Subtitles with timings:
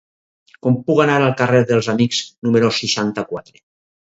[0.67, 3.63] Com puc anar al carrer dels Amics número seixanta-quatre?